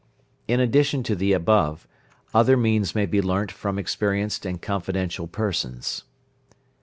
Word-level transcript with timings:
In 0.47 0.59
addition 0.59 1.03
to 1.03 1.15
the 1.15 1.31
above, 1.33 1.87
other 2.33 2.57
means 2.57 2.95
may 2.95 3.05
be 3.05 3.21
learnt 3.21 3.51
from 3.51 3.77
experienced 3.77 4.47
and 4.47 4.59
confidential 4.59 5.27
persons. 5.27 6.05